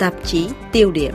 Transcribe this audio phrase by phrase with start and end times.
[0.00, 1.14] Tạp chí tiêu điểm.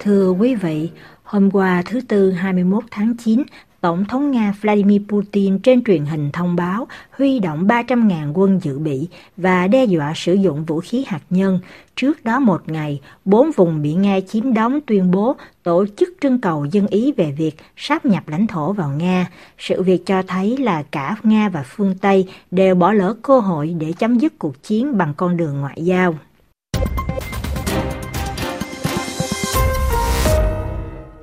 [0.00, 0.90] Thưa quý vị,
[1.22, 3.42] hôm qua thứ Tư 21 tháng 9,
[3.80, 8.78] Tổng thống Nga Vladimir Putin trên truyền hình thông báo huy động 300.000 quân dự
[8.78, 11.60] bị và đe dọa sử dụng vũ khí hạt nhân.
[11.96, 16.40] Trước đó một ngày, bốn vùng bị Nga chiếm đóng tuyên bố tổ chức trưng
[16.40, 19.26] cầu dân ý về việc sáp nhập lãnh thổ vào Nga.
[19.58, 23.74] Sự việc cho thấy là cả Nga và phương Tây đều bỏ lỡ cơ hội
[23.80, 26.14] để chấm dứt cuộc chiến bằng con đường ngoại giao.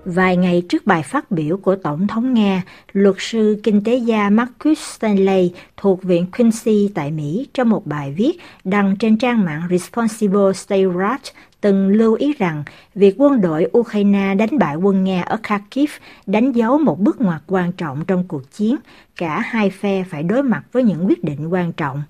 [0.08, 4.30] Vài ngày trước bài phát biểu của Tổng thống Nga, luật sư kinh tế gia
[4.30, 9.62] Marcus Stanley thuộc Viện Quincy tại Mỹ trong một bài viết đăng trên trang mạng
[9.70, 12.64] Responsible State Right từng lưu ý rằng
[12.96, 15.90] việc quân đội Ukraine đánh bại quân Nga ở Kharkiv
[16.26, 18.76] đánh dấu một bước ngoặt quan trọng trong cuộc chiến.
[19.16, 22.04] Cả hai phe phải đối mặt với những quyết định quan trọng.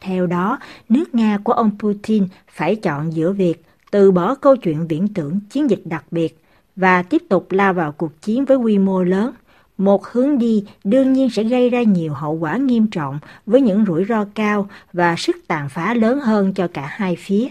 [0.00, 4.86] Theo đó, nước Nga của ông Putin phải chọn giữa việc từ bỏ câu chuyện
[4.86, 6.38] viễn tưởng chiến dịch đặc biệt
[6.76, 9.32] và tiếp tục lao vào cuộc chiến với quy mô lớn.
[9.78, 13.84] Một hướng đi đương nhiên sẽ gây ra nhiều hậu quả nghiêm trọng với những
[13.86, 17.48] rủi ro cao và sức tàn phá lớn hơn cho cả hai phía.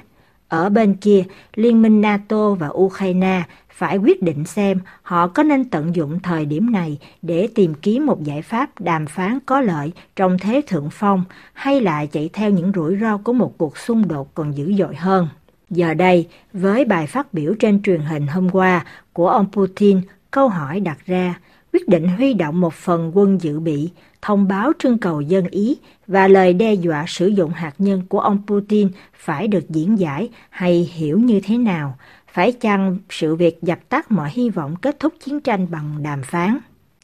[0.47, 1.23] Ở bên kia,
[1.55, 6.45] Liên minh NATO và Ukraine phải quyết định xem họ có nên tận dụng thời
[6.45, 10.89] điểm này để tìm kiếm một giải pháp đàm phán có lợi trong thế thượng
[10.91, 14.73] phong hay lại chạy theo những rủi ro của một cuộc xung đột còn dữ
[14.73, 15.27] dội hơn.
[15.69, 20.49] Giờ đây, với bài phát biểu trên truyền hình hôm qua của ông Putin, câu
[20.49, 21.39] hỏi đặt ra,
[21.73, 23.89] quyết định huy động một phần quân dự bị,
[24.21, 28.19] thông báo trưng cầu dân Ý và lời đe dọa sử dụng hạt nhân của
[28.19, 31.97] ông Putin phải được diễn giải hay hiểu như thế nào?
[32.33, 36.23] Phải chăng sự việc dập tắt mọi hy vọng kết thúc chiến tranh bằng đàm
[36.23, 36.57] phán?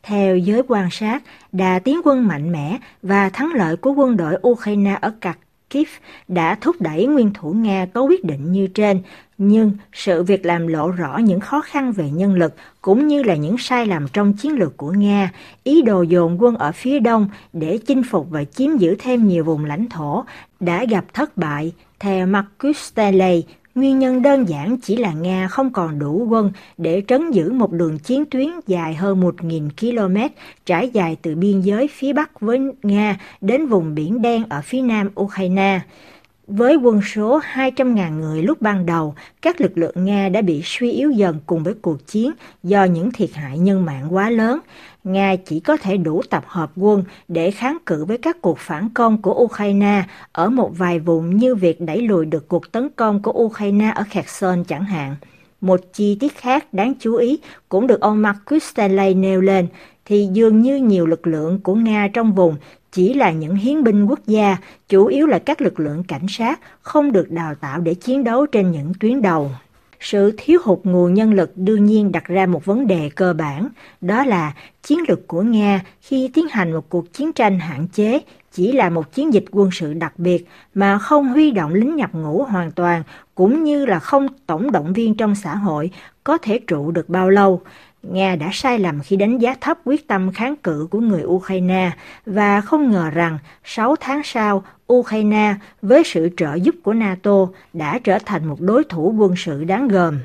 [0.04, 4.40] Theo giới quan sát, đà tiến quân mạnh mẽ và thắng lợi của quân đội
[4.48, 5.40] Ukraine ở Cạc
[5.72, 5.88] Kiev
[6.28, 9.02] đã thúc đẩy nguyên thủ Nga có quyết định như trên,
[9.38, 13.36] nhưng sự việc làm lộ rõ những khó khăn về nhân lực cũng như là
[13.36, 15.32] những sai lầm trong chiến lược của Nga,
[15.64, 19.44] ý đồ dồn quân ở phía đông để chinh phục và chiếm giữ thêm nhiều
[19.44, 20.24] vùng lãnh thổ
[20.60, 21.72] đã gặp thất bại.
[22.00, 23.44] Theo Marcus Stanley,
[23.76, 27.72] Nguyên nhân đơn giản chỉ là Nga không còn đủ quân để trấn giữ một
[27.72, 30.18] đường chiến tuyến dài hơn 1.000 km,
[30.66, 34.82] trải dài từ biên giới phía Bắc với Nga đến vùng Biển Đen ở phía
[34.82, 35.80] nam Ukraine.
[36.54, 40.92] Với quân số 200.000 người lúc ban đầu, các lực lượng Nga đã bị suy
[40.92, 42.32] yếu dần cùng với cuộc chiến
[42.64, 44.60] do những thiệt hại nhân mạng quá lớn.
[45.04, 48.90] Nga chỉ có thể đủ tập hợp quân để kháng cự với các cuộc phản
[48.90, 53.22] công của Ukraine ở một vài vùng như việc đẩy lùi được cuộc tấn công
[53.22, 55.16] của Ukraine ở Kherson chẳng hạn.
[55.62, 57.40] Một chi tiết khác đáng chú ý
[57.70, 59.68] cũng được ông Marcus Stanley nêu lên
[60.12, 62.56] thì dường như nhiều lực lượng của Nga trong vùng
[62.92, 64.58] chỉ là những hiến binh quốc gia,
[64.90, 68.46] chủ yếu là các lực lượng cảnh sát, không được đào tạo để chiến đấu
[68.46, 69.52] trên những tuyến đầu.
[70.00, 73.70] Sự thiếu hụt nguồn nhân lực đương nhiên đặt ra một vấn đề cơ bản,
[74.02, 78.20] đó là chiến lược của Nga khi tiến hành một cuộc chiến tranh hạn chế
[78.52, 82.10] chỉ là một chiến dịch quân sự đặc biệt mà không huy động lính nhập
[82.14, 83.04] ngũ hoàn toàn
[83.36, 85.92] cũng như là không tổng động viên trong xã hội
[86.24, 87.62] có thể trụ được bao lâu.
[88.04, 91.92] Nga đã sai lầm khi đánh giá thấp quyết tâm kháng cự của người Ukraine
[92.26, 94.64] và không ngờ rằng 6 tháng sau,
[94.94, 99.64] Ukraine với sự trợ giúp của NATO đã trở thành một đối thủ quân sự
[99.64, 100.20] đáng gờm.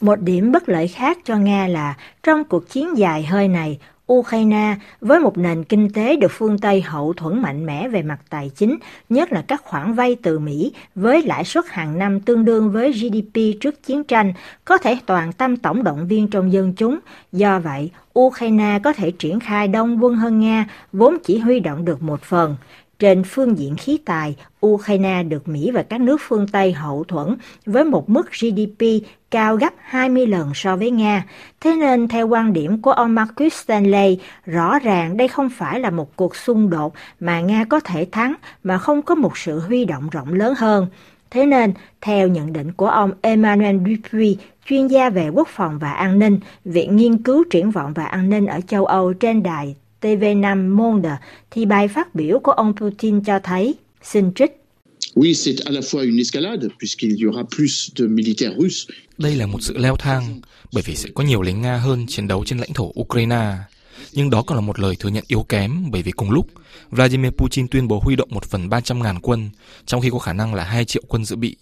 [0.00, 3.78] Một điểm bất lợi khác cho Nga là trong cuộc chiến dài hơi này,
[4.12, 8.18] Ukraine với một nền kinh tế được phương Tây hậu thuẫn mạnh mẽ về mặt
[8.30, 8.76] tài chính,
[9.08, 12.92] nhất là các khoản vay từ Mỹ với lãi suất hàng năm tương đương với
[12.92, 14.32] GDP trước chiến tranh,
[14.64, 16.98] có thể toàn tâm tổng động viên trong dân chúng.
[17.32, 21.84] Do vậy, Ukraine có thể triển khai đông quân hơn Nga, vốn chỉ huy động
[21.84, 22.56] được một phần.
[22.98, 24.36] Trên phương diện khí tài,
[24.66, 27.36] Ukraine được Mỹ và các nước phương Tây hậu thuẫn
[27.66, 28.86] với một mức GDP
[29.30, 31.24] cao gấp 20 lần so với Nga.
[31.60, 35.90] Thế nên theo quan điểm của ông Marcus Stanley, rõ ràng đây không phải là
[35.90, 39.84] một cuộc xung đột mà Nga có thể thắng mà không có một sự huy
[39.84, 40.86] động rộng lớn hơn.
[41.30, 45.92] Thế nên, theo nhận định của ông Emmanuel Dupuy, chuyên gia về quốc phòng và
[45.92, 49.74] an ninh, Viện Nghiên cứu Triển vọng và An ninh ở châu Âu trên đài
[50.00, 51.10] TV5 Monde,
[51.50, 54.62] thì bài phát biểu của ông Putin cho thấy, xin trích.
[55.16, 58.88] Oui, c'est à la fois une escalade, puisqu'il y aura plus de militaires russes.
[59.18, 60.40] Đây là một sự leo thang,
[60.74, 63.56] bởi vì sẽ có nhiều lính Nga hơn chiến đấu trên lãnh thổ Ukraine.
[64.12, 66.46] Nhưng đó còn là một lời thừa nhận yếu kém bởi vì cùng lúc,
[66.90, 69.50] Vladimir Putin tuyên bố huy động một phần 300 ngàn quân,
[69.86, 71.56] trong khi có khả năng là 2 triệu quân dự bị.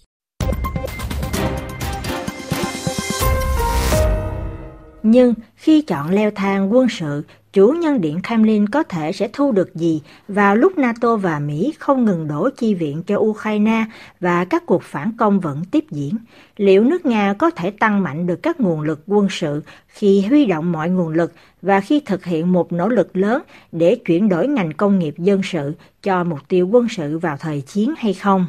[5.03, 7.23] Nhưng khi chọn leo thang quân sự,
[7.55, 11.73] chủ nhân điện Kremlin có thể sẽ thu được gì vào lúc NATO và Mỹ
[11.79, 13.85] không ngừng đổ chi viện cho Ukraine
[14.19, 16.17] và các cuộc phản công vẫn tiếp diễn.
[16.57, 20.45] Liệu nước Nga có thể tăng mạnh được các nguồn lực quân sự khi huy
[20.45, 23.41] động mọi nguồn lực và khi thực hiện một nỗ lực lớn
[23.71, 25.73] để chuyển đổi ngành công nghiệp dân sự
[26.03, 28.47] cho mục tiêu quân sự vào thời chiến hay không?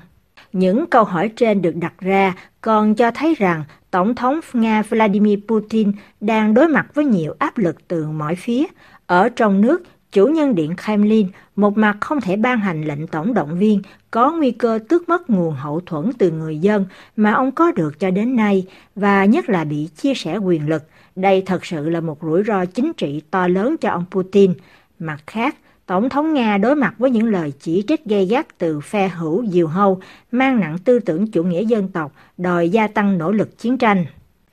[0.52, 5.38] Những câu hỏi trên được đặt ra còn cho thấy rằng Tổng thống Nga Vladimir
[5.48, 8.64] Putin đang đối mặt với nhiều áp lực từ mọi phía.
[9.06, 9.82] Ở trong nước,
[10.12, 14.32] chủ nhân điện Kremlin một mặt không thể ban hành lệnh tổng động viên có
[14.32, 16.86] nguy cơ tước mất nguồn hậu thuẫn từ người dân
[17.16, 20.82] mà ông có được cho đến nay và nhất là bị chia sẻ quyền lực.
[21.16, 24.54] Đây thật sự là một rủi ro chính trị to lớn cho ông Putin.
[24.98, 25.56] Mặt khác,
[25.86, 29.46] Tổng thống Nga đối mặt với những lời chỉ trích gay gắt từ phe hữu
[29.46, 30.00] diều hâu,
[30.32, 34.04] mang nặng tư tưởng chủ nghĩa dân tộc, đòi gia tăng nỗ lực chiến tranh.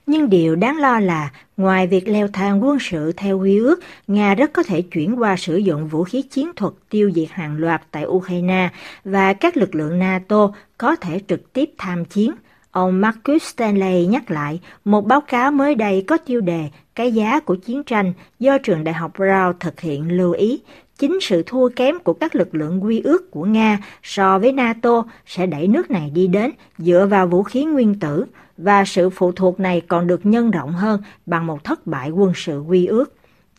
[0.06, 4.36] Nhưng điều đáng lo là, ngoài việc leo thang quân sự theo quy ước, Nga
[4.36, 7.82] rất có thể chuyển qua sử dụng vũ khí chiến thuật tiêu diệt hàng loạt
[7.92, 8.70] tại Ukraine
[9.04, 12.32] và các lực lượng NATO có thể trực tiếp tham chiến.
[12.72, 17.40] Ông Marcus Stanley nhắc lại một báo cáo mới đây có tiêu đề Cái giá
[17.40, 20.62] của chiến tranh do trường đại học Brown thực hiện lưu ý
[20.98, 25.04] chính sự thua kém của các lực lượng quy ước của Nga so với NATO
[25.26, 28.26] sẽ đẩy nước này đi đến dựa vào vũ khí nguyên tử
[28.58, 32.32] và sự phụ thuộc này còn được nhân rộng hơn bằng một thất bại quân
[32.36, 33.14] sự quy ước.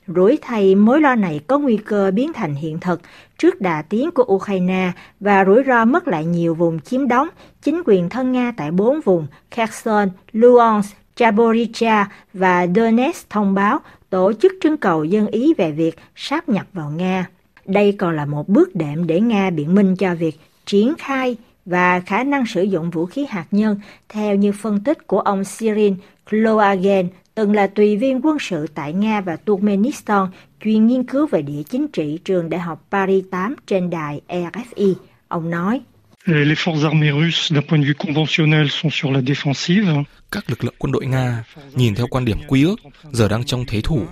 [0.07, 3.01] Rủi thay mối lo này có nguy cơ biến thành hiện thực
[3.39, 7.29] trước đà tiến của Ukraine và rủi ro mất lại nhiều vùng chiếm đóng,
[7.63, 13.79] chính quyền thân Nga tại bốn vùng Kherson, Luhansk, Zaporizhia và Donetsk thông báo
[14.11, 17.29] tổ chức trưng cầu dân Ý về việc sáp nhập vào Nga.
[17.67, 22.01] Đây còn là một bước đệm để Nga biện minh cho việc triển khai và
[22.01, 25.93] khả năng sử dụng vũ khí hạt nhân theo như phân tích của ông Cyril
[26.31, 30.27] Kloagen, từng là tùy viên quân sự tại Nga và Turkmenistan,
[30.65, 34.95] chuyên nghiên cứu về địa chính trị trường Đại học Paris 8 trên đài RFI.
[35.29, 35.81] Ông nói,
[36.29, 40.05] Euh, les forces armées russes, d'un point de vue conventionnel, sont sur la défensive.
[40.31, 41.45] Các lực lượng quân đội Nga,
[41.75, 42.77] nhìn theo quan điểm quy ước,
[43.13, 44.07] giờ đang trong thế thủ.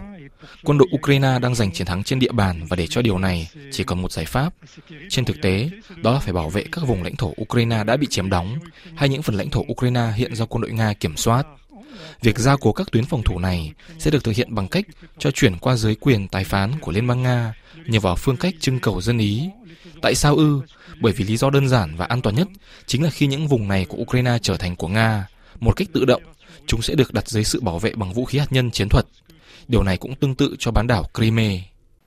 [0.65, 3.49] Quân đội Ukraine đang giành chiến thắng trên địa bàn và để cho điều này
[3.71, 4.53] chỉ còn một giải pháp.
[5.09, 5.71] Trên thực tế,
[6.03, 8.59] đó là phải bảo vệ các vùng lãnh thổ Ukraine đã bị chiếm đóng
[8.97, 11.47] hay những phần lãnh thổ Ukraine hiện do quân đội Nga kiểm soát.
[12.23, 14.85] Việc gia cố các tuyến phòng thủ này sẽ được thực hiện bằng cách
[15.19, 17.55] cho chuyển qua giới quyền tài phán của Liên bang Nga
[17.87, 19.51] nhờ vào phương cách trưng cầu dân ý.
[20.03, 20.61] Tại sao ư?
[21.01, 22.49] Bởi vì lý do đơn giản và an toàn nhất
[22.87, 25.27] chính là khi những vùng này của Ukraine trở thành của Nga,
[25.61, 26.23] một cách tự động,
[26.67, 29.07] chúng sẽ được đặt dưới sự bảo vệ bằng vũ khí hạt nhân chiến thuật.
[29.69, 31.59] Điều này cũng tương tự cho bán đảo Crimea.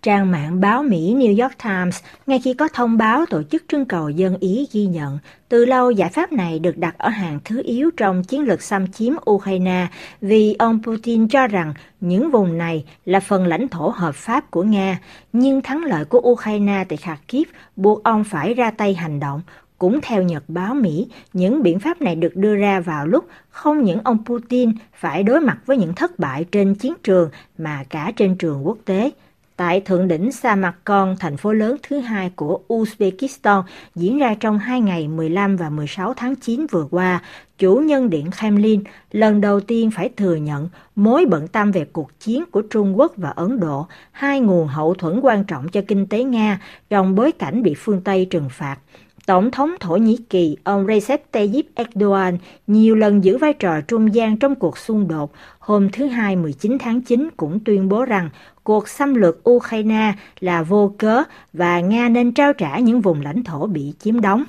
[0.05, 3.85] Trang mạng báo Mỹ New York Times ngay khi có thông báo tổ chức trưng
[3.85, 5.17] cầu dân Ý ghi nhận
[5.49, 8.91] từ lâu giải pháp này được đặt ở hàng thứ yếu trong chiến lược xâm
[8.91, 9.87] chiếm Ukraine
[10.21, 14.63] vì ông Putin cho rằng những vùng này là phần lãnh thổ hợp pháp của
[14.63, 14.99] Nga,
[15.33, 19.41] nhưng thắng lợi của Ukraine tại Kharkiv buộc ông phải ra tay hành động.
[19.77, 23.83] Cũng theo Nhật báo Mỹ, những biện pháp này được đưa ra vào lúc không
[23.83, 28.11] những ông Putin phải đối mặt với những thất bại trên chiến trường mà cả
[28.15, 29.11] trên trường quốc tế.
[29.57, 33.63] Tại thượng đỉnh Samarkand, thành phố lớn thứ hai của Uzbekistan,
[33.95, 37.21] diễn ra trong hai ngày 15 và 16 tháng 9 vừa qua,
[37.57, 42.19] chủ nhân điện Kremlin lần đầu tiên phải thừa nhận mối bận tâm về cuộc
[42.19, 46.07] chiến của Trung Quốc và Ấn Độ, hai nguồn hậu thuẫn quan trọng cho kinh
[46.07, 46.59] tế Nga
[46.89, 48.77] trong bối cảnh bị phương Tây trừng phạt.
[49.25, 54.15] Tổng thống Thổ Nhĩ Kỳ ông Recep Tayyip Erdogan nhiều lần giữ vai trò trung
[54.15, 58.29] gian trong cuộc xung đột, hôm thứ Hai 19 tháng 9 cũng tuyên bố rằng
[58.63, 63.44] cuộc xâm lược Ukraine là vô cớ và Nga nên trao trả những vùng lãnh
[63.44, 64.44] thổ bị chiếm đóng.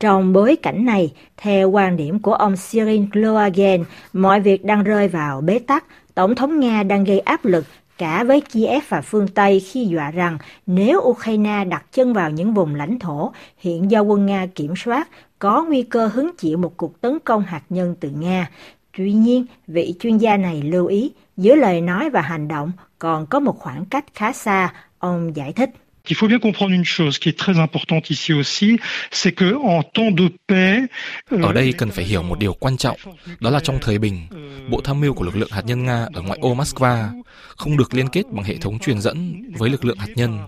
[0.00, 5.08] Trong bối cảnh này, theo quan điểm của ông Cyril Kloagen, mọi việc đang rơi
[5.08, 5.84] vào bế tắc.
[6.14, 7.64] Tổng thống Nga đang gây áp lực
[8.02, 12.54] cả với Kiev và phương Tây khi dọa rằng nếu Ukraine đặt chân vào những
[12.54, 16.76] vùng lãnh thổ hiện do quân Nga kiểm soát, có nguy cơ hứng chịu một
[16.76, 18.50] cuộc tấn công hạt nhân từ Nga.
[18.96, 23.26] Tuy nhiên, vị chuyên gia này lưu ý, giữa lời nói và hành động còn
[23.26, 25.70] có một khoảng cách khá xa, ông giải thích.
[26.08, 28.78] Il faut bien comprendre une chose qui est très importante ici aussi,
[29.10, 30.88] c'est que en temps de paix,
[31.30, 32.96] ở euh, đây cần phải hiểu một điều quan trọng,
[33.40, 34.26] đó là trong thời bình,
[34.70, 37.22] bộ tham mưu của lực lượng hạt nhân Nga ở ngoại ô Moscow
[37.56, 40.38] không được liên kết bằng hệ thống truyền dẫn với lực lượng hạt nhân.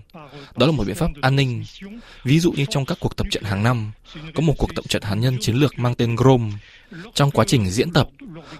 [0.57, 1.63] Đó là một biện pháp an ninh.
[2.23, 3.91] Ví dụ như trong các cuộc tập trận hàng năm,
[4.33, 6.51] có một cuộc tập trận hạt nhân chiến lược mang tên Grom.
[7.13, 8.07] Trong quá trình diễn tập,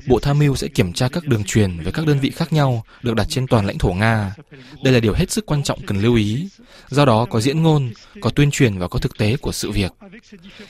[0.07, 2.83] Bộ Tham mưu sẽ kiểm tra các đường truyền với các đơn vị khác nhau
[3.01, 4.35] được đặt trên toàn lãnh thổ Nga.
[4.83, 6.49] Đây là điều hết sức quan trọng cần lưu ý.
[6.89, 7.91] Do đó có diễn ngôn,
[8.21, 9.91] có tuyên truyền và có thực tế của sự việc.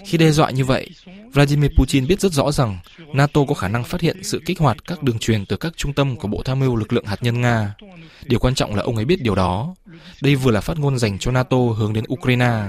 [0.06, 0.90] Khi đe dọa như vậy,
[1.34, 2.80] Vladimir Putin biết rất rõ rằng
[3.14, 5.94] NATO có khả năng phát hiện sự kích hoạt các đường truyền từ các trung
[5.94, 7.76] tâm của Bộ Tham mưu lực lượng hạt nhân Nga.
[8.24, 9.76] Điều quan trọng là ông ấy biết điều đó
[10.22, 12.62] đây vừa là phát ngôn dành cho NATO hướng đến Ukraine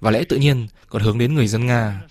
[0.00, 2.02] và lẽ tự nhiên còn hướng đến người dân Nga.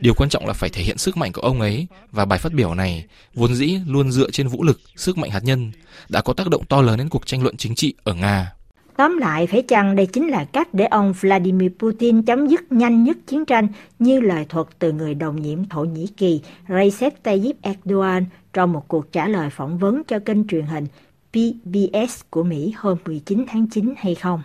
[0.00, 2.52] Điều quan trọng là phải thể hiện sức mạnh của ông ấy và bài phát
[2.52, 3.04] biểu này
[3.34, 5.72] vốn dĩ luôn dựa trên vũ lực, sức mạnh hạt nhân
[6.08, 8.52] đã có tác động to lớn đến cuộc tranh luận chính trị ở Nga.
[8.96, 13.04] Tóm lại, phải chăng đây chính là cách để ông Vladimir Putin chấm dứt nhanh
[13.04, 13.68] nhất chiến tranh
[13.98, 18.88] như lời thuật từ người đồng nhiệm Thổ Nhĩ Kỳ Recep Tayyip Erdogan trong một
[18.88, 20.86] cuộc trả lời phỏng vấn cho kênh truyền hình
[21.32, 24.42] PBS của Mỹ hôm 19 tháng 9 hay không?